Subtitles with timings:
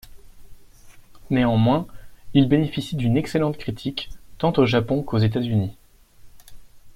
[1.29, 1.85] Néanmoins,
[2.33, 5.77] ils bénéficient d'une excellente critique, tant au Japon qu'aux États-Unis.